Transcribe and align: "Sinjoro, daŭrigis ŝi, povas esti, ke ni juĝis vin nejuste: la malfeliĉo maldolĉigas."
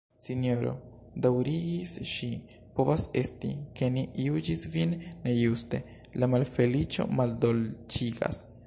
"Sinjoro, 0.27 0.71
daŭrigis 1.25 1.91
ŝi, 2.11 2.29
povas 2.79 3.05
esti, 3.21 3.51
ke 3.81 3.91
ni 3.99 4.07
juĝis 4.29 4.65
vin 4.77 4.97
nejuste: 5.29 5.85
la 6.23 6.33
malfeliĉo 6.37 7.09
maldolĉigas." 7.21 8.45